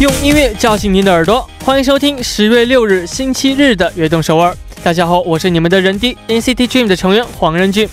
[0.00, 4.56] 用音乐叫醒您的耳朵，欢迎收听十月六日星期日的悦动首尔。
[4.82, 7.86] 大家好，我是你们的人弟 NCT Dream 的成员黄仁俊。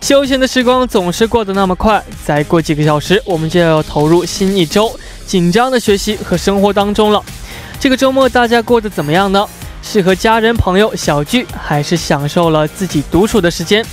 [0.00, 7.20] 休闲的时光总是过得那么快，再过几个小时，我们就要投入新一周紧张的学习和生活当中了。
[7.80, 9.44] 这个周末大家过得怎么样呢？
[9.82, 13.84] 是和家人朋友小聚，还是享受了自己独处的时间？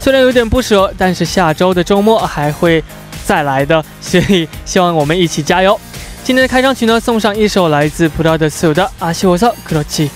[0.00, 2.82] 虽然有点不舍，但是下周的周末还会
[3.26, 5.78] 再来的，所以希望我们一起加油。
[6.24, 10.08] 今天的开场曲呢，送上一首来自 Prada s 的《阿西沃萨克罗奇》。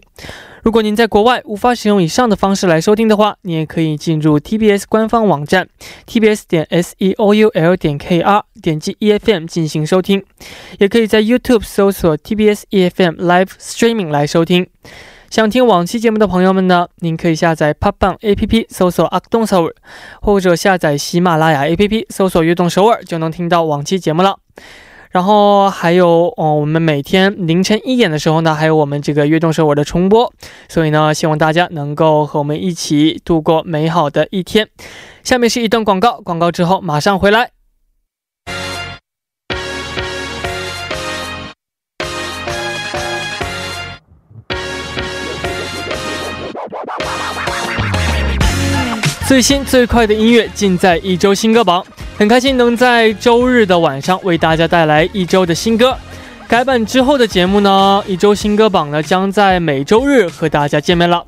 [0.63, 5.69] 如果您在国外无法使用以上的方式来收听的话，你也可以进入 TBS 官方网站
[6.07, 10.23] tbs 点 s e o u l 点 k r，点击 E F M 进行收听，
[10.79, 14.67] 也可以在 YouTube 搜索 TBS E F M Live Streaming 来收听。
[15.31, 19.75] 想听往期节目的朋友们呢，您可以下载 p o p b a n g A P P 搜索阿东首尔，
[20.21, 24.39] 或者下载喜马拉雅 A P P 搜索悦动首尔，就能听到往期节目了。
[25.11, 30.33] 然后还有哦，我们每天凌晨一点的时候呢，还有我们这个悦动首尔的重播，
[30.69, 34.69] 所以呢，希望大家能够和我们一起度过美好的一天。
[35.25, 37.51] 下面是一段广告，广告之后马上回来。
[49.27, 51.85] 最新最快的音乐尽在一周新歌榜，
[52.21, 55.97] 很开心能在周日的晚上为大家带来一周的新歌。
[56.47, 61.25] 改版之后的节目呢，一周新歌榜呢将在每周日和大家见面了。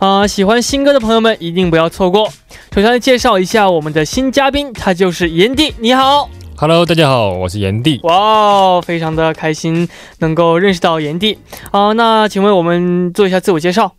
[0.00, 2.26] 啊，喜欢新歌的朋友们一定不要错过。
[2.74, 5.72] 首先来介绍一下我们的新嘉宾，他就是炎帝。
[5.78, 8.00] 你好，Hello，大家好，我是炎帝。
[8.02, 9.88] 哇，非常的开心
[10.18, 11.38] 能够认识到炎帝。
[11.70, 13.92] 啊，那请问我们做一下自我介绍。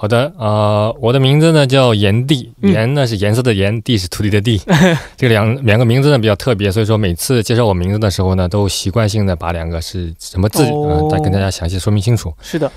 [0.00, 4.62] 好的，呃，我的名字呢叫炎帝，炎呢是颜色的炎，帝是土地的地，
[5.18, 12.32] 这两两个名字呢比较特别，所以说每次介绍我名字的时候呢，都习惯性的把两个是什么字，嗯，再跟大家详细说明清楚。
[12.40, 12.70] 是的，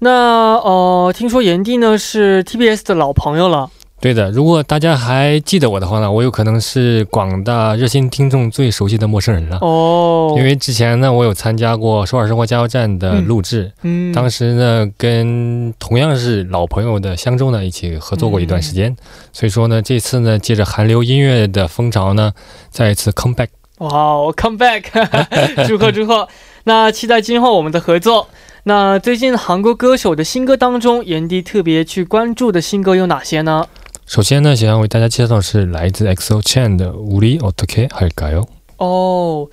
[0.00, 3.70] 那呃，听说炎帝呢是 TBS 的老朋友了。
[4.00, 10.34] 对的，如果大家还记得我的话呢，我有可能是广大热心听众最熟悉的陌生人了哦。
[10.38, 18.96] 因为之前呢，我有参加过首尔生活加油站的录制，嗯，当时呢跟同样是老朋友的香洲呢一起合作过一段时间，
[19.34, 22.32] 所以说呢这次呢借着韩流音乐的风潮呢
[22.70, 23.48] 再一次 come back。
[23.80, 24.84] 哇，come back，
[25.68, 26.28] 祝贺祝贺！
[26.64, 28.28] 那期待今后我们的合作。
[28.64, 33.66] 那最近韩国歌手的新歌当中，炎帝特别去关注的新歌有哪些呢？
[34.09, 38.45] 首先呢，想要为大家介绍的是来自 XO Chain 的《우리어떻게할까요》。
[38.77, 39.49] 哦，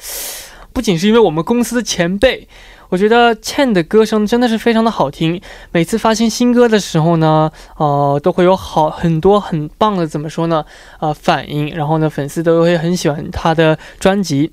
[0.72, 2.46] 不仅是因为我们公司的前辈，
[2.90, 5.40] 我觉得 Chain 的歌声真的是非常的好听。
[5.70, 10.64] 每次发行新歌的时候呢，呃，都会有好很多很棒的怎么说呢？
[11.00, 14.52] 呃，反应，然后呢，粉丝都会很喜欢他的专辑。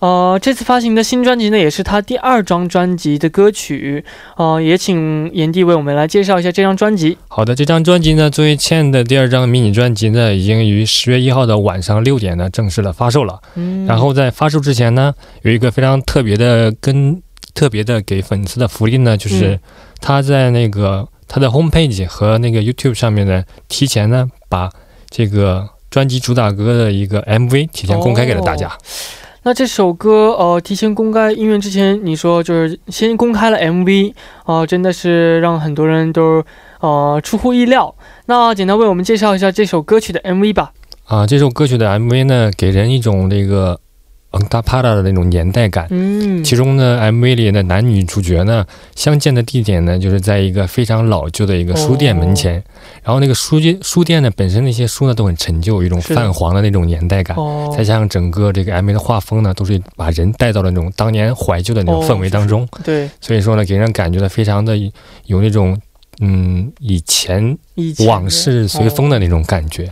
[0.00, 4.04] 呃，这次发行的新专辑呢，也是他第二张专辑的歌曲。
[4.36, 7.18] 呃，也请炎帝为我们来介绍一下这张专辑。
[7.26, 13.40] 好的，这张专辑呢，作为欠的第二张迷你专辑呢，已经于十月一号的晚上六点呢，正式的发售了。
[13.56, 13.84] 嗯。
[13.86, 15.12] 然后在发售之前呢，
[15.42, 17.20] 有一个非常特别的、跟
[17.52, 19.58] 特别的给粉丝的福利呢，就是
[20.00, 24.70] 他在那个他的 homepage 和那个 YouTube 上面呢，提前呢把
[25.10, 25.68] 这个。
[25.90, 28.70] 专辑主打歌的一个 MV 提前公开给了大家。
[29.44, 34.12] 那这首歌呃提前公开音乐之前，你说就是先公开了 MV
[34.44, 36.44] 啊，真的是让很多人都
[36.80, 37.94] 呃出乎意料。
[38.26, 40.72] 那简单为我们介绍一下这首歌曲的 MV 吧。
[41.06, 43.80] 啊，这首歌曲的 MV 呢，给人一种这个。
[44.30, 45.86] 嗯，大帕拉的那种年代感。
[45.90, 52.62] 嗯，其中呢，MV 里的男女主角呢，相见的地点呢，就是在一个非常老旧的一个书店门前。
[53.02, 57.34] 然后那个书店书店呢，本身那些书呢都很陈旧，有一种泛黄的那种年代感。
[57.38, 57.74] 哦。
[57.74, 62.68] 再加上整个这个 MV 的画风呢，都是把人带到了那种当年怀旧的那种氛围当中。
[62.84, 63.08] 对。
[63.22, 64.76] 所以说呢，给人感觉呢，非常的
[65.24, 65.80] 有那种
[66.20, 67.56] 嗯以前
[68.06, 69.88] 往事随风的那种感觉，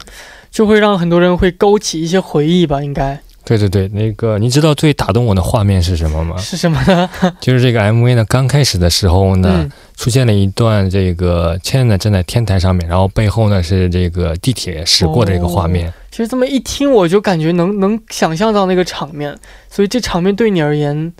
[0.50, 3.18] 就会让很多人会勾起一些回忆吧，应该。
[3.46, 6.36] 对对对，那个你知道最打动我的画面是什么吗？
[6.36, 7.08] 是什么呢？
[7.40, 15.92] 就是这个 MV 呢，刚开始的时候呢，出现了一段这个千呢站在天台上面，然后背后呢是这个地铁驶过的一个画面。
[16.10, 19.32] 其实这么一听，我就感觉能能想象到那个场面，
[19.70, 21.12] 所以这场面对你而言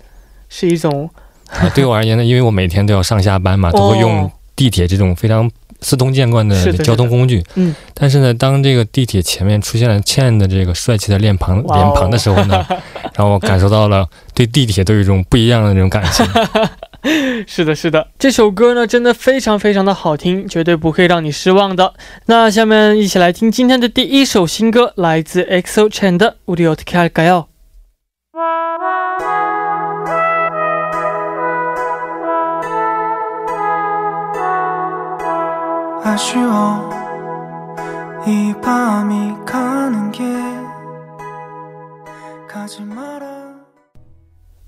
[0.49, 1.09] 是一种。
[1.49, 5.49] 啊，对我而言呢，因为我每天都要上下班嘛， 都会用地铁这种非常。
[5.80, 12.64] 司空见惯的交通工具，嗯，但是呢，当这个地铁前面出现了倩的这个帅气的脸庞脸庞的时候呢，
[13.16, 16.24] 让我感受到了对地铁都有一种不一样的那种感情。
[17.48, 21.94] 是的，是的，这首歌呢真的非常非常的好听，绝对不会让你失望的。
[22.26, 27.44] 那下面一起来听今天的第一首新歌，来自 EXO Chen 的《우리어떻게할까요》。
[36.04, 36.90] 아쉬워
[38.26, 40.22] 이 밤이 가는 게
[42.48, 43.26] 가지 마라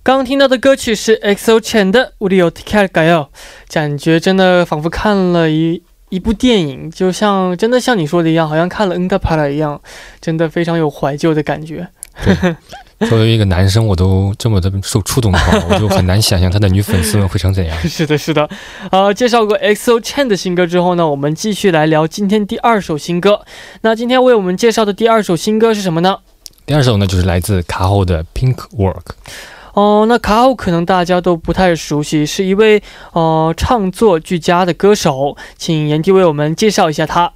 [0.03, 3.29] 刚听到的歌曲是 XO Chen 的《우리어떻게할까요》，
[3.73, 9.81] 感觉真的仿佛看了一一部电影，就像真的像你说的一样，好像看了《恩德帕拉》一样，
[10.21, 11.89] 真的非常有怀旧的感觉。
[13.08, 17.78] 作为一个男生，我都这么的受触动的话，我就很难想象他的女粉丝们会成怎样。
[17.88, 18.50] 是的，是的。
[18.92, 23.42] 呃，介绍过 XO Chen 的新歌之后呢，我们继续来聊今天第二首新歌。
[23.82, 26.18] 那今天为我们介绍的第二首新歌是什么呢？
[26.66, 29.14] 第二首呢，就是来自卡后的 Pink Work。
[29.74, 37.32] 哦，那卡后可能大家都不太熟悉，是一位呃唱作俱佳的歌手，请炎帝为我们介绍一下他。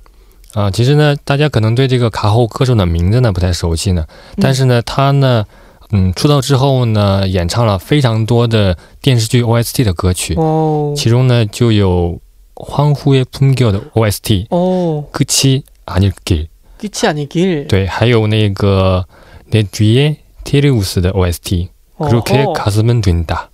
[0.55, 4.07] 啊，其实呢，大家可能对这个卡后歌手的名字呢不太熟悉呢，
[4.41, 5.45] 但是呢，他呢，
[5.91, 12.19] 嗯，出道之后呢，演唱了非常多的电视剧 OST 的歌曲，哦，其中呢就有《
[12.65, 16.49] 欢呼夜풍교》的 OST，哦，끝이아닐 길，
[16.81, 19.05] 끝이아닐 길， 对，还有那个
[19.51, 23.49] 내뒤에테레우스的 OST，그렇게가슴은뛴 다，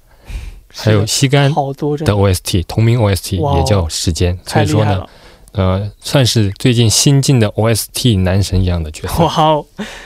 [0.69, 5.05] 还有西干的 OST，同名 OST 也叫时间，所以说呢。
[5.54, 9.24] 呃，算是最近新晋的 OST 男神一样的角色。
[9.24, 9.66] 哇哦，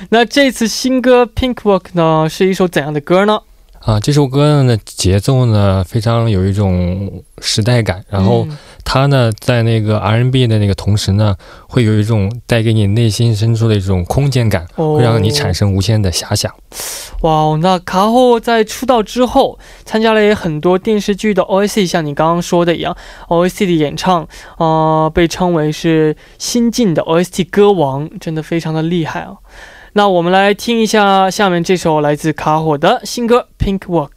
[0.09, 3.39] 那这次新歌《Pink Walk》呢，是一首怎样的歌呢？
[3.85, 8.47] 啊，这首歌呢节奏呢非常有一种时代感，然后
[8.85, 11.35] 它呢在那个 R&B 的那个同时呢，
[11.67, 16.53] 会有一种带给你内心深处的一种空间感，会让你产生无限的遐想。
[17.23, 22.95] 哇，那卡后在出道之后，参加了也很多电视剧的 OST，像你刚刚说的一样
[23.27, 24.25] ，OST 的演唱，
[24.59, 29.33] 呃，被称为是新晋的 OST 歌王，真的非常的厉害啊。
[29.95, 34.09] 那我们来听一下下面这首来自卡火的新歌《Pink Walk》。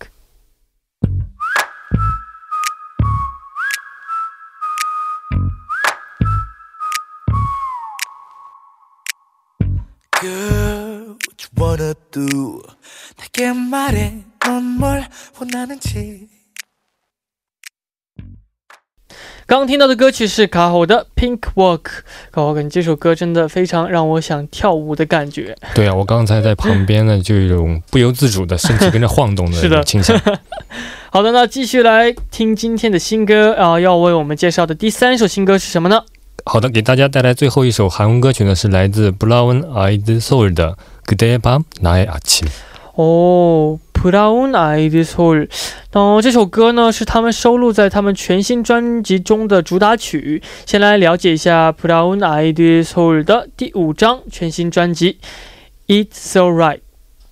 [19.47, 25.53] 刚听到的歌曲是卡吼的《Pink Walk》，我感觉这首歌真的非常让我想跳舞的感觉。
[25.75, 30.17] 对啊，我刚才在旁边呢，就有一种不由自主的身体跟着晃动的倾向。
[31.11, 36.03] 好的，那继续来听今天的新歌啊，要为我们介绍的第三首新歌是什么呢？
[36.45, 40.77] 好的，给大家带来最后一首韩文歌曲呢，是来自 Brown Eyed Soul 的《
[41.13, 42.51] 그대밤나의아침》。
[42.95, 43.77] 哦。
[44.10, 45.48] Brown Eyed Soul，
[45.92, 50.40] 哦，这首歌呢是他们收录在他们全新专辑中的主打曲。
[50.64, 55.18] 先来了解一下 Brown Eyed Soul 的第五张全新专辑
[56.04, 56.76] 《It's So Right》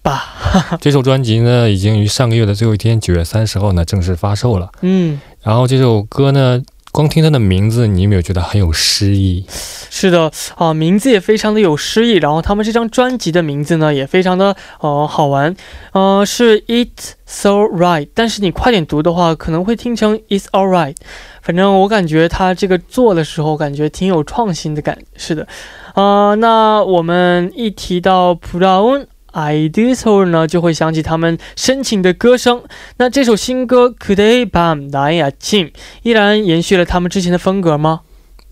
[0.03, 0.79] 吧。
[0.83, 4.73] 这首专辑呢已经于上个月的最后一天，九月三十号呢正式发售了。
[4.81, 6.61] 嗯，然后这首歌呢。
[6.95, 9.45] 光听他的名字，你有没有觉得很有诗意？
[9.91, 12.13] 是的啊，名字也非常的有诗意。
[12.13, 15.57] 然后他们这张专辑的名字呢，也非常的呃好玩，
[15.91, 20.95] 呃是 It's So Right，但是你快点读的话，可能会听成 It's All Right。
[21.43, 24.97] 反正我感觉他这个做的时候，感觉挺有创新的感。
[25.17, 25.49] 是的，
[25.95, 32.63] 啊，那我们一提到 Brown Ideas 呢，就会想起他们深情的歌声。
[32.99, 35.73] 那这首新歌 Could I Bam Naya Jim
[36.03, 38.03] 依然延续了他们之前的风格吗？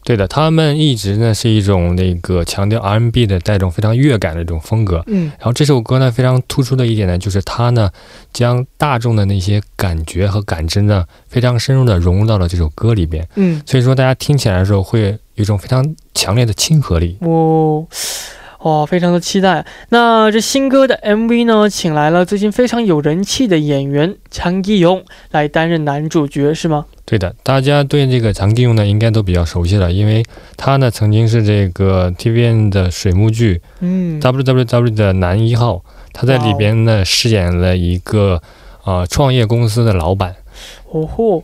[0.04, 5.04] 对的，他们一直呢是一种那个强调 R&B 的带种非常乐感的一种风格。
[5.06, 7.88] 嗯，然后这首歌呢非常突出的一点呢，就是它呢
[8.32, 13.24] 将大众的那些感觉和感知呢非常深入的融入到了这首歌里边。
[13.36, 17.16] 嗯，所以说大家听起来的时候会有一种非常强烈的亲和力。
[17.20, 17.86] 哦。
[18.62, 19.64] 哇，非常的期待。
[19.88, 26.86] 那这新歌的 MV 呢，请来了最近非常有人气的演员长基勇来担任男主角，是吗？
[27.04, 30.24] 对的，大家对这个长基勇呢，应该都比较熟悉了，因为
[30.56, 38.40] 他呢曾经是这个 TVN 的水幕剧，嗯，WWW 的男一号，他在里边呢饰演了一个
[38.84, 40.36] 啊创业公司的老板。
[40.90, 41.42] 哦吼。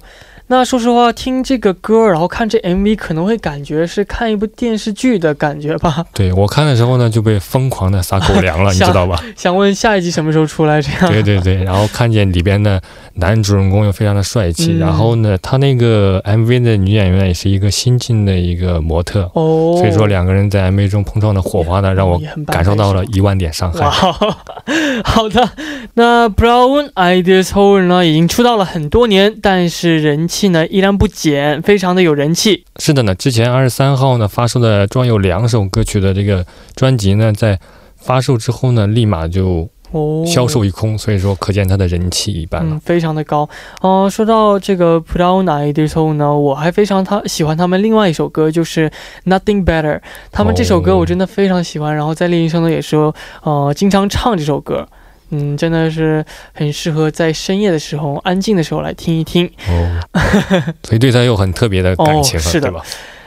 [0.50, 6.02] 那说实话，听这个歌，然后看这 MV，可能会感觉是看一部电视剧的感觉吧。
[6.14, 9.23] 对我看的时候呢，就被疯狂的撒狗粮了， 你知道吧？
[9.37, 10.81] 想问下一集什么时候出来？
[10.81, 11.12] 这样。
[11.12, 12.81] 对对对，然后看见里边的
[13.17, 23.85] 男主人公又非常的帅气，然后呢，他那个 MV 的女演员也是一个新晋的一个模特，哦，所以说两个人在 MV 中碰撞的火花呢，让我感受到了一万点伤害。
[25.05, 25.50] 好的，
[25.93, 30.38] 那 Brown Ideas Hole 呢，已经出道了很多年，但是人气。
[30.38, 32.64] 气呢依然不减，非常的有人气。
[32.76, 37.59] 是的呢，之前二十三号呢发售的装有两首歌曲的这个专辑呢，在
[37.97, 43.49] 发售之后呢，立马就哦销售一空，所以说可见它的人气一般了，非常的高。
[43.80, 48.88] 哦，说到这个 Brown Eyed Soul 呢，我还非常他喜欢他们另外一首歌，就是
[49.26, 50.00] Nothing Better。
[50.30, 52.97] 他们这首歌我真的非常喜欢，然后在练习生呢也是
[53.42, 54.87] 呃经常唱这首歌。
[55.29, 59.50] 嗯，真的是很适合在深夜的时候、安静的时候来听一听。
[59.67, 60.01] 哦，
[60.83, 62.83] 所以对他有很特别的感情，是的吧？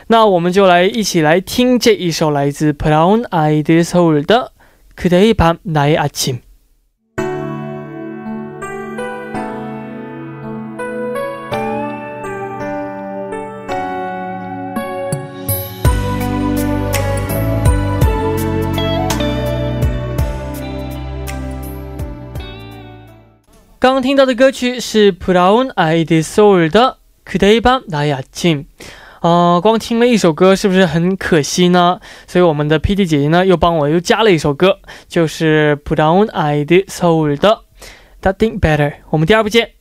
[0.09, 4.52] 那我们就来一起来听这一首来自 Brown Eyed Soul 的《
[5.02, 6.38] 그대의밤나의아침》。
[23.81, 26.97] 刚刚听到的歌曲是 Brown Eyed Soul 的
[27.27, 28.65] 《Kday Bam Naya Jim》。
[29.27, 32.00] 啊，光听了一首歌是不是很可惜呢？
[32.27, 37.61] 所以我们的 PD 姐姐呢又帮我又加了一首歌，就是 Brown Eyed Soul 的
[38.31, 38.89] 《Nothing Better》。
[39.09, 39.71] 我们第二部见。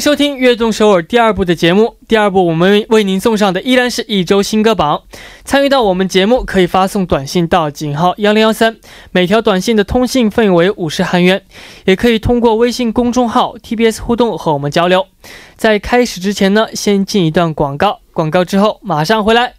[0.00, 1.96] 收听《悦动首尔》第二部的节目。
[2.06, 5.02] 第二部我们为您送上的依然是一周新歌榜。
[5.44, 8.76] 参与到我们节目，可以发送短信到井号幺零幺三，
[9.10, 11.42] 每条短信的通信费用为五十韩元。
[11.84, 15.06] 也可以通过微信公众号 TBS 互动和我们交流。
[15.56, 19.57] 在开始之前呢，先进一段广告，广告之后马上回来。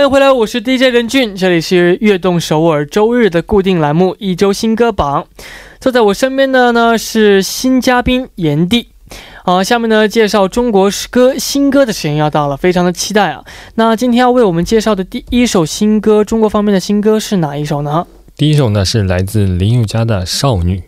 [0.00, 5.26] 欢迎回来，我是 DJ 任俊，这里是悦动首尔周日的固定栏目一周新歌榜。
[5.78, 8.88] 坐在我身边的呢是新嘉宾炎帝。
[9.44, 13.44] 好，下面呢介绍中国诗歌新歌的时间要到了，非常的期待啊。
[13.74, 18.06] 那今天要为我们介绍的第一首新歌，中国方面的新歌是哪一首呢？
[18.38, 20.82] 第一首呢是来自林宥嘉的《少女》。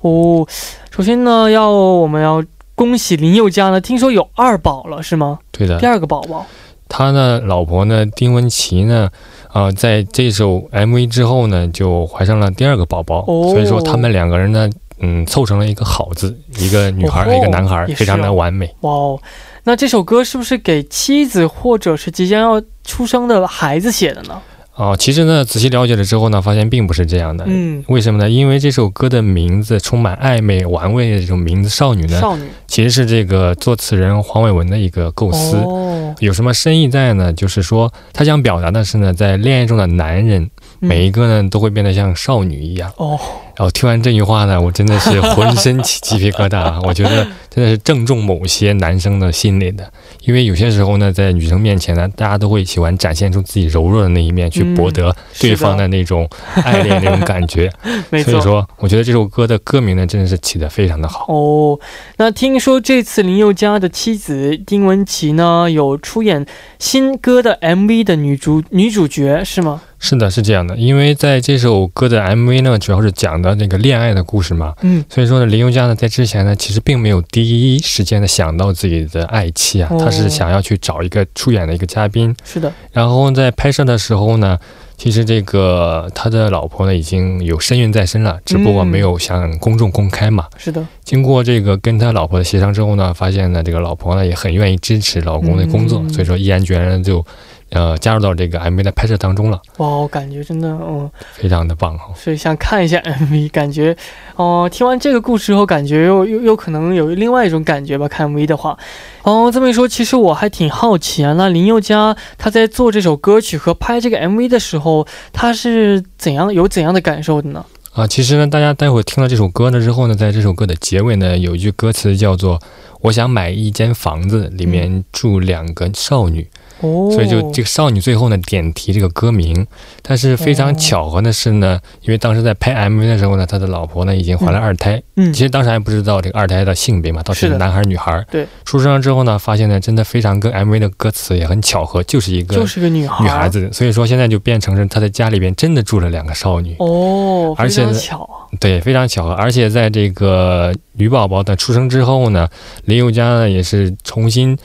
[0.00, 0.48] 哦，
[0.90, 2.42] 首先呢要我们要
[2.74, 5.40] 恭喜林宥嘉呢，听说有二宝了是吗？
[5.52, 6.46] 对的，第二个宝宝。
[6.88, 9.10] 他的老婆呢，丁文琪呢，
[9.52, 18.72] 啊，在这首 MV 之后呢，就怀上了第二个宝宝，所以说他们两个人呢，嗯，凑成了一个好字，一个女孩，一个男孩，非常的完美。
[18.80, 19.20] 哇哦，
[19.64, 24.40] 那这首歌是不是给妻子或者是即将要出生的孩子写的呢？
[24.76, 27.46] 哦，其实呢，仔细了解了之后呢，发现并不是这样的。
[27.48, 28.28] 嗯，为什么呢？
[28.28, 35.56] 因为这首歌的名字充满暧昧玩味的这种名字“少女”呢，少女其实是这个作词人黄伟文的一个构思。
[35.56, 35.85] 哦，
[36.20, 37.32] 有什么深意在呢？
[37.32, 42.92] 就是说，他想表达的是呢，在恋爱中的男人每一个呢，都会变得像少女一样。
[42.96, 43.18] 哦，
[43.56, 46.78] 然后听完这句话呢，我真的是浑身起鸡皮疙瘩。
[46.86, 56.28] 我觉得真的是正中某些男生的心里的，因为有些时候呢，在女生面前呢，大家都会喜欢展现出自己柔弱的那一面，去博得对方的那种
[56.64, 57.70] 爱恋那种感觉。
[58.22, 61.24] 所以说，我觉得这首歌的歌名呢，真的是起得非常的好。
[61.32, 61.80] 哦，
[62.18, 66.44] 那听说这次林宥嘉的妻子丁文琪呢，有出演
[66.78, 69.80] 新歌的 MV 的女主女主角是吗？
[70.08, 74.72] 是的，是这样的，因为在这首歌的 MV 呢，主要是讲的那个恋爱的故事嘛。
[74.82, 82.32] 嗯，所以说呢，林宥嘉呢，在之前呢，其实并没有第一时间的想到自己的爱妻啊，他是想要去找一个出演的一个嘉宾。
[82.44, 82.72] 是的。
[82.92, 84.56] 然后在拍摄的时候呢，
[84.96, 90.46] 其实这个他的老婆呢，已经有身孕在身了，只不过没有向公众公开嘛。
[90.56, 90.86] 是的。
[91.02, 97.26] 经过这个跟他老婆的协商之后呢，发现呢，这个老婆呢也很愿意支持老公的工作，所以说毅然决然就。
[97.70, 99.60] 呃，加入到这个 MV 的拍摄当中了。
[99.78, 102.06] 哇，我感觉真的，嗯，非常的棒哈。
[102.14, 103.96] 所以想看一下 MV，感觉，
[104.36, 108.06] 哦，听完这个故事后，感觉又又又可能有另外一种感觉吧。
[108.06, 108.78] 看 MV 的话，
[109.24, 111.32] 哦，这么一说，其实我还挺好奇啊。
[111.32, 117.66] 那林宥嘉他在做这首歌曲和拍这个 MV 的时候，他是怎样有怎样的感受的呢？
[117.94, 122.60] 啊，其实呢，大家待会儿听了这首歌呢之后呢，在这首歌的结尾呢，有一句歌词叫做
[123.00, 126.46] “我想买一间房子，里面住两个少女”。
[126.80, 129.66] 所以就这个少女最后呢点题这个歌名，
[130.02, 138.24] 但是非常巧合的是呢，因为当时在拍 MV 的时候呢，他的老婆呢已经怀了二胎，嗯，其实当时还不知道这个二胎的性别嘛，到底是男孩女孩。
[138.30, 146.76] 对，出生了之后呢，发现呢真的非常跟 MV 的歌词也很巧合，就是一个就是个女孩女孩子，所以说现在就变成是他在家里边真的住了两个少女。
[146.78, 148.28] 哦，而且巧，
[148.60, 152.48] 对，非常巧合，而且在这个女宝宝的出生之后呢，
[152.84, 154.58] 林宥嘉呢也是重新。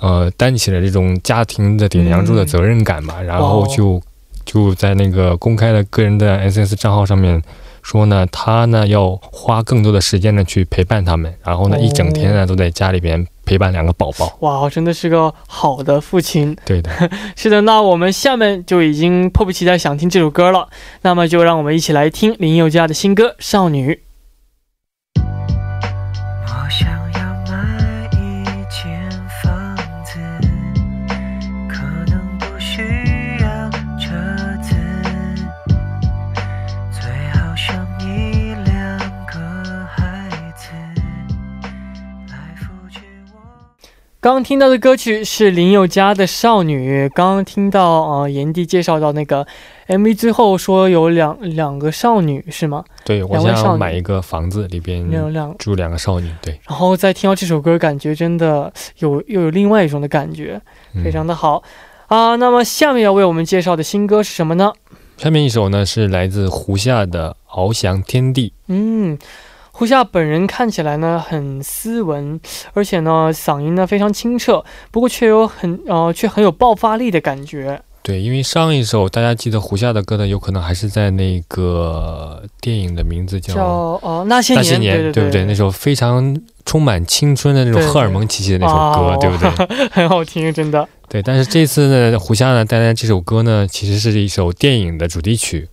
[0.00, 4.00] 呃，担起了这种家庭的顶梁柱的责任感嘛，然后就
[4.44, 7.42] 就在那个公开的个人的 S S 账号上面
[7.82, 14.36] 说呢，他呢要花更多的时间呢去陪伴他们，然后呢一整天呢都在家里边陪伴两个宝宝。
[14.40, 16.56] 哇，真的是个好的父亲。
[16.64, 16.90] 对的，
[17.36, 17.60] 是的。
[17.62, 20.68] 那我们下面就已经迫不及待想听这首歌了，
[21.02, 23.94] 那么就让我们一起来听林宥嘉的新歌《少女》。
[44.22, 47.06] 刚听到的歌曲是林宥嘉的《少女》。
[47.14, 49.46] 刚刚听到啊，炎帝介绍到那个
[49.88, 52.84] MV 最后说有两两个少女是吗？
[53.02, 55.10] 对，我想买一个房子里边
[55.58, 56.30] 住两个少女。
[56.42, 60.60] 对，然后再听到这首歌，感觉真的有又有另外一种的感觉，
[61.02, 61.62] 非常的好
[62.08, 62.36] 啊。
[62.36, 64.70] 那么下面要为我们介绍的新歌是什么呢？
[65.16, 68.48] 下面一首呢是来自胡夏的《翱翔天地》。
[68.66, 69.18] 嗯。
[69.80, 72.38] 胡夏本人看起来呢很斯文，
[72.74, 77.80] 而且呢嗓音呢非常清澈，不过却有很呃却很有爆发力的感觉。
[78.02, 85.46] 对，因为上一首大家记得胡夏的歌呢，有可能还是在那个电影的名字叫叫哦那些年，对不对？
[85.46, 89.88] 那首非常充满青春的那种荷尔蒙气息的那首歌，对不对？
[89.88, 90.86] 很好听，真的。
[91.08, 95.70] 对，但是这次呢，胡夏呢带来这首歌呢，其实是一首电影的主题曲。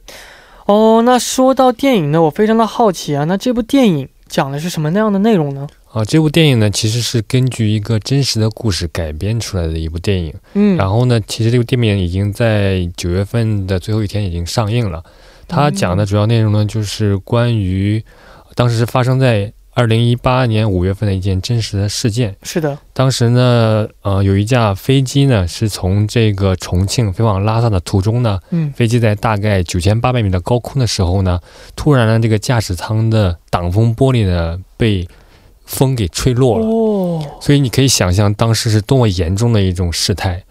[0.68, 5.68] 哦，那说到电影呢，我非常的好奇啊，那这部电影讲的是什么那样的内容呢？
[5.92, 10.34] 啊，这部电影呢，其实是根据一个真实的故事改编出来的一部电影。
[10.54, 15.04] 嗯，然后呢，其实这部电影已经在九月份的最后一天已经上映了。
[15.48, 18.04] 它讲的主要内容呢，就是关于
[18.54, 19.52] 当时是发生在。
[19.78, 22.76] 二零一八年五月份的一件真实的事件，是的。
[22.94, 31.40] 当时呢，呃，有一架飞机呢，是从这个重庆飞往拉萨的途中呢，嗯，飞机在大概九千八百米的高空的时候呢，
[31.76, 35.08] 突然呢，这个驾驶舱的挡风玻璃呢被
[35.64, 36.66] 风给吹落了。
[36.66, 40.44] 哦，所以你可以想象当时是多么严重的一种事态，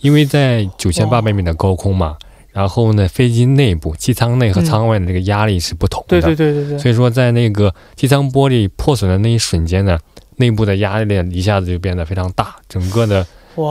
[0.00, 2.16] 因为在九千八百米的高空嘛。
[2.52, 6.20] 然后呢，飞机内部机舱内和舱外的这个压力是不同的。
[6.20, 6.78] 对对对对对。
[6.78, 9.98] 所以说，在那个机舱玻璃破损的那一瞬间呢，
[10.36, 13.26] 内部的压力一下子就变得非常大，整个的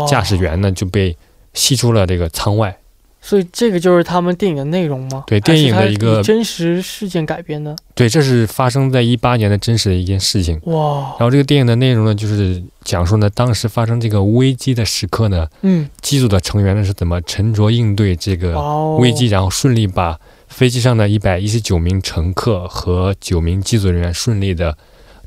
[0.07, 1.15] 驾驶员呢就被
[1.53, 2.75] 吸出了这个舱外。
[3.23, 5.23] 所以这个就是他们电影的内容吗？
[5.27, 7.75] 对，电影的一个真实事件改编的。
[7.93, 10.59] 对，这是发生在一八年的真实的一件事情。
[10.63, 11.15] 哇！
[11.17, 18.59] 然后这个电影的内容呢，就是讲述呢当时发生这个危机的时刻呢，嗯，机组的成员呢是怎么沉着应对这个
[18.97, 24.75] 危机，然后顺利把飞机上的一百一十九名乘客和九名机组人员顺利的。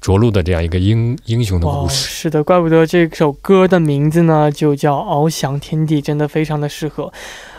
[0.01, 7.11] 着陆的这样一个英英雄的故事，是的，怪不得这首歌的名字呢就叫《翱翔天地》，真的非常的适合。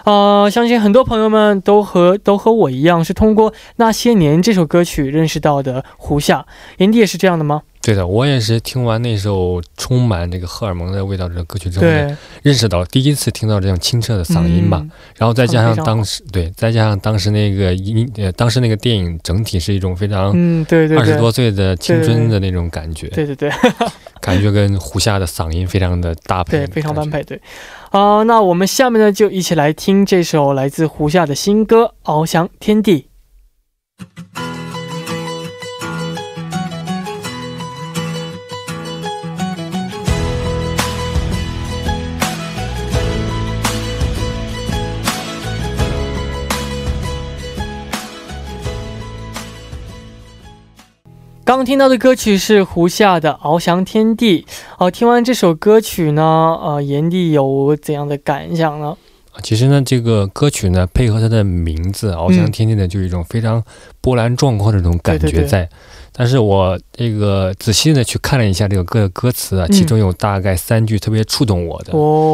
[0.06, 6.46] 啊，相信很多朋友们都和都和我一样，是通过《那些年》这首歌曲认识到的胡夏。
[6.78, 7.64] 炎帝也是这样的吗？
[7.82, 11.86] 对的，我也是听完那首充满这个荷尔蒙的味道的歌曲之后，
[12.44, 14.84] 认识到第一次听到这样清澈的嗓音吧。
[15.18, 23.08] 然后再加上当时对，再加上当时那个音呃，当时那个电影整体是一种非常嗯对对二十多岁的青春的那种感觉。
[23.08, 23.52] 对对对，
[24.20, 27.24] 感觉跟胡夏的嗓音非常的搭配，对，非常般配。
[27.24, 27.40] 对，
[27.96, 33.08] 啊，那我们下面呢就一起来听这首来自胡夏的新歌《翱翔天地》。
[51.56, 54.42] 刚听到的歌曲是胡夏的《翱翔天地》。
[54.78, 56.22] 哦，听完这首歌曲呢，
[56.62, 58.98] 呃，炎帝有怎样的感想呢？
[59.42, 63.64] 其实呢，这个歌曲呢，配合它的名字“翱翔天地”呢，就有一种非常
[64.02, 65.70] 波澜壮阔的这种感觉在。
[66.18, 71.92] 但是我这个仔细的去看了一下这个歌的歌词啊，其中有大概三句特别触动我的，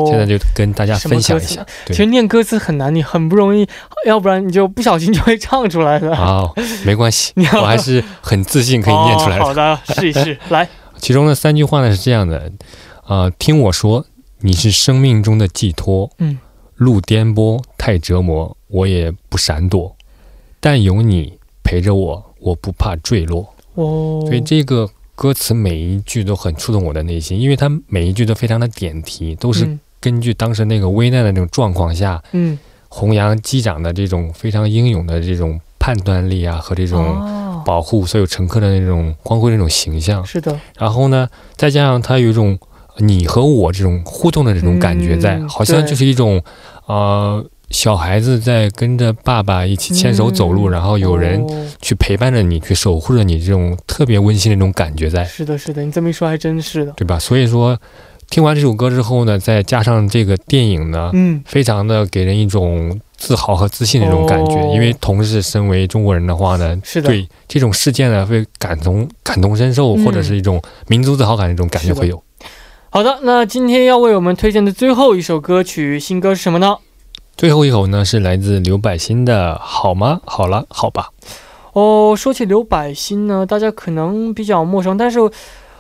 [0.08, 1.66] 现在就跟大家分享一下。
[1.88, 3.68] 其实念歌词很难，你很不容易，
[4.06, 6.14] 要不然你就不小心就会唱出来的。
[6.16, 6.54] 哦，
[6.86, 9.42] 没关系， 我还是很自信可以念出来的。
[9.46, 10.70] 好的，试一试，来。
[11.00, 12.52] 其中的三句话呢是这样的，
[13.04, 14.06] 啊，听我说，
[14.42, 16.38] 你是生命中的寄托，嗯，
[16.76, 19.96] 路颠簸太折磨，我也不闪躲，
[20.60, 23.52] 但有你陪着我，我不怕坠落。
[23.76, 32.58] 哦，所以这个歌词每一句都很触动我的内心，因为它每一句都非常的点题，都是根据当时那个危难的那种状况下，嗯，
[32.90, 40.26] 弘扬机长的这种非常英勇的这种判断力啊，和这种保护所有乘客的那种光辉那种形象。
[40.26, 40.60] 是的。
[40.78, 42.58] 然后呢，再加上它有一种
[42.98, 46.44] 你和我这种互动的这种感觉在，好像就是一种，
[46.88, 47.46] 呃。
[47.72, 51.46] 小孩子在跟着爸爸一起牵手走路，然后有人
[51.82, 55.24] 去陪伴着你，去守护着你，这种特别温馨的那种感觉在。
[55.24, 57.18] 是的，是的，你这么一说还真是的，对吧？
[57.18, 57.78] 所以说，
[58.30, 64.74] 听完这首歌之后呢，再加上这个电影呢，嗯，非常的给人一种自豪和自信的那种感觉。
[64.74, 72.22] 因为同时身为中国人的话呢，是的，对这种事件呢会感同感同身受，或者是一种民族自豪感的这种感觉会有。
[72.90, 76.78] 好的，那今天要为我们推荐的最后一首歌曲新歌是什么呢？
[77.38, 80.22] 最后一首呢是来自刘柏辛的《好吗？
[80.26, 81.10] 好了，好吧》。
[81.74, 85.18] 哦，说起刘柏辛呢，大家可能比较陌生，但是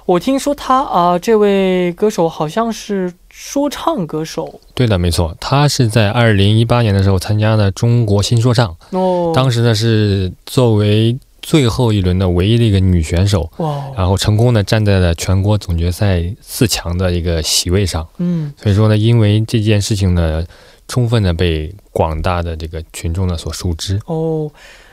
[0.06, 4.60] 我听说他啊，这位歌手好像是说唱歌手。
[4.74, 8.76] 对的，没错，他是在二零一八年的时候参加的中国新说唱。
[8.92, 13.52] 哦，当时呢是作为最后一轮的唯一的一个女选手。
[13.58, 18.08] 哇，然后成功的站在了全国总决赛四强的一个席位上。
[18.18, 20.44] 嗯，所以说呢，因为这件事情呢。
[20.88, 24.52] 充分的被广大的这个群众呢所熟知哦，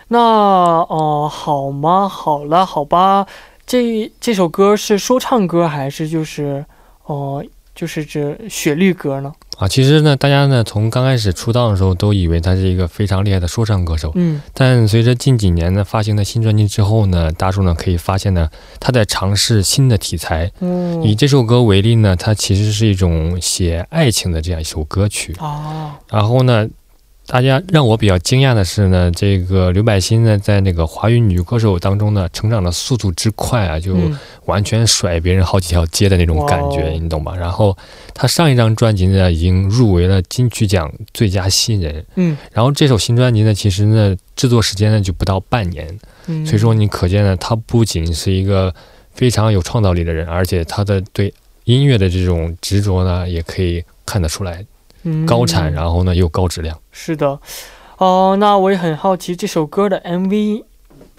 [0.08, 2.08] 那哦好吗？
[2.08, 3.26] 好了，好吧，
[3.66, 6.64] 这这首歌是说唱歌还是就是
[7.04, 7.44] 哦
[7.78, 9.32] 就是指雪绿歌呢？
[9.56, 20.50] 啊，其实呢，大家呢从刚开始出道的时候都以为他是一个非常厉害的说唱歌手，嗯，但随着近几年呢发行的新专辑之后呢，大众呢可以发现呢，他在尝试新的题材。
[20.58, 25.36] 嗯，以这首歌为例呢，它其实是一种写爱情的这样一首歌曲。
[25.38, 26.68] 哦，然后呢。
[27.28, 33.94] 大家让我比较惊讶的是呢，这个刘柏辛呢，在那个华语女歌手当中呢，成长的速度之快啊，就
[34.46, 37.36] 完全甩别人好几条街的那种感觉，你懂吧？
[37.36, 37.76] 然后
[38.14, 42.02] 他上一张专辑呢，已经入围了金曲奖最佳新人。
[42.14, 45.86] 嗯，然后这首新专辑呢，其实呢，制作时间呢就不到半年。
[46.28, 48.74] 嗯，所以说你可见呢，他不仅是一个
[49.12, 54.64] 非常有创造力的人，而且他的对音乐的这种执着呢，也可以看得出来。
[55.26, 56.78] 高产，然后呢又高质量。
[56.90, 57.38] 是的，
[57.98, 60.64] 哦，那我也很好奇，这首歌的 MV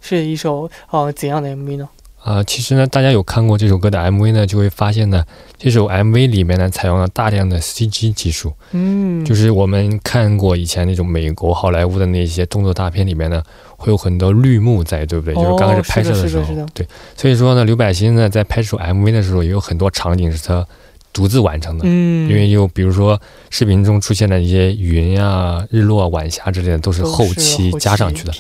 [0.02, 1.90] 是一首呃怎样的 MV 呢？
[2.22, 5.24] 啊，其实呢，大家有看过这首歌的 MV 呢，就会发现呢，
[5.58, 8.52] 这首 MV 里面呢采用了大量的 CG 技术。
[8.72, 13.42] 嗯，就是我们看过以前那种美国好莱坞的那些动作大片里面呢，
[13.78, 15.34] 会有很多绿幕在，对不对？
[15.34, 16.86] 就是刚开始拍摄的时候，对。
[17.16, 20.68] 所以说呢，刘柏辛呢在拍这首 MV 的时候，也有很多场景是他。
[21.20, 28.32] 独自完成的，嗯，因为又比如说视频中出现的一些云啊、日落、晚霞之类的，都是后期加上去的。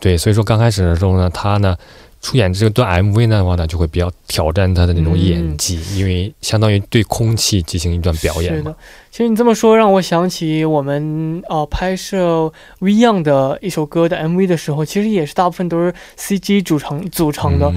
[0.00, 1.76] 对，所以说刚开始的时候呢，他呢。
[2.22, 8.74] 出演这段 MV 的话呢，就会比较挑战他的那种演技，因为相当于对空气进行一段表演嘛。
[9.16, 17.72] 其实你这么说，让我想起我们呃拍摄 V Young 的一首歌的 MV 的时候，其实也是大部分都是 CG 组成组成的。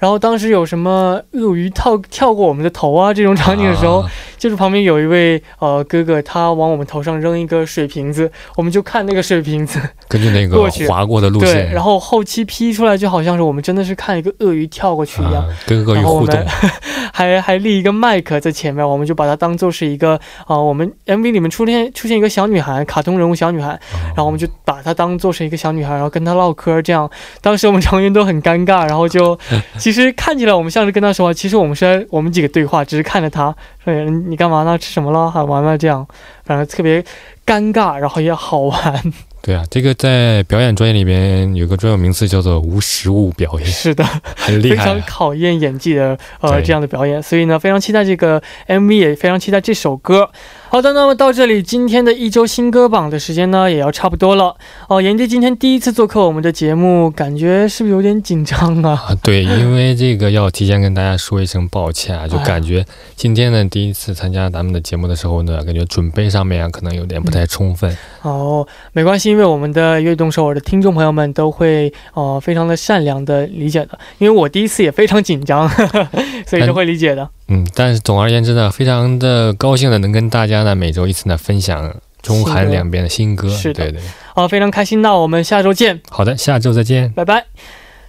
[0.00, 4.04] 然后当时有什么鳄鱼跳跳过我们的头啊这种场景的时候，
[4.36, 16.44] 就是旁边有一位呃哥哥，他往我们头上扔一个水瓶子，我们就看那个水瓶子，根据那个划过的路线，对，然后后期 P 出来就好像是我们真的是看一个鳄鱼跳过去一样，跟鳄鱼互动，
[17.12, 23.68] 还还立一个麦克在前面，我们就把它当做是一个啊，我们 MV 里面出现出现一个小女孩，卡通人物小女孩，
[24.08, 29.38] 然后我们就把她当做是一个小女孩，然后跟她唠嗑，这样，当时我们成员都很尴尬，然后就
[29.78, 34.76] 其实看起来我们像是跟她说话，其实我们是在我们几个对话，只是看着她说你干嘛呢？
[34.78, 35.30] 吃什么了？
[35.30, 36.06] 还玩了这样，
[36.44, 37.02] 反正特别
[37.46, 39.02] 尴尬，然后也好玩。
[39.42, 43.66] 对啊，这个在表演专业里边有个专有名词叫做无实物表演。
[43.66, 44.04] 是的，
[44.36, 47.22] 很厉害，非常考验演技的呃这样的表演。
[47.22, 50.30] 所以呢，非常期待这个 MV，也非常期待这首歌。
[50.72, 54.54] 好的，那么到这里，今天的一周新歌榜的时间呢，也要差不多了。
[54.88, 58.92] 哦，严迪今天第一次做客我们的节目，感觉是不是有点紧张啊？
[59.08, 67.92] 啊，对， 因为这个要提前跟大家说一声抱歉啊，就感觉今天呢第一次参加咱们的节目的时候呢，感觉准备上面啊可能有点不太充分。
[68.22, 75.68] 哦，没关系，因为我们的悦动首尔的听众朋友们都会哦非常的善良的理解的，因为我第一次也非常紧张，
[76.46, 77.28] 所以都会理解的。
[77.50, 84.00] 嗯，但是总而言之呢，非常的高兴的能跟大家呢每周一次呢分享中韩两边的新歌，是的，对对，
[84.34, 86.00] 好，非常开心，那我们下周见。
[86.08, 87.46] 好的，下周再见，拜拜。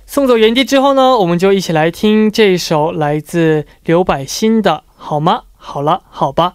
[0.05, 5.43] 送走原地之后呢，我们就一起来听这首来自刘柏辛的《好吗？
[5.57, 6.53] 好了，好吧》。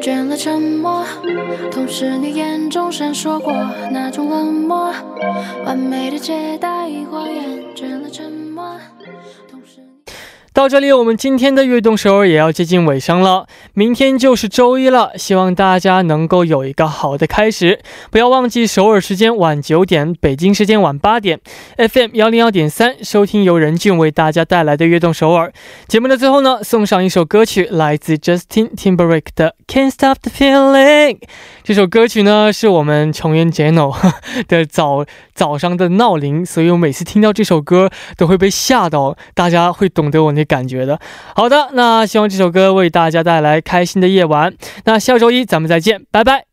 [0.00, 1.04] 倦了沉默，
[1.70, 3.52] 同时你眼中闪烁过
[3.92, 4.90] 那种冷漠，
[5.66, 7.60] 完美的接待谎言。
[7.76, 8.76] 倦了沉默。
[10.60, 13.46] 到这里，我们今天的悦动首尔也要接近尾声了。
[13.72, 17.80] 明天就是周一了，希望大家能够有一个好的开始。
[18.10, 21.40] 不要忘记首尔时间晚九点，北京时间晚八点
[21.78, 25.50] ，FM 幺零幺点三，收听由任俊为大家带来的悦动首尔
[25.88, 31.14] 节目的最后呢，送上一首歌曲，来自 Justin Timberlake 的《Can't Stop the Feeling》。
[31.64, 33.96] 这首歌曲呢，是我们成员 Jeno
[34.46, 39.16] 的早早上的闹铃，所以我每次听到这首歌都会被吓到。
[39.34, 40.98] 大家会懂得我那感觉的。
[41.36, 44.52] 好的，那希望这首歌为大家带来开心的夜晚。
[44.84, 46.44] 那下周一咱们再见，拜拜。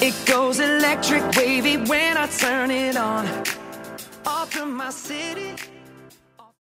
[0.00, 3.24] It goes electric wavy when I turn it on.
[4.26, 5.54] Off from my city.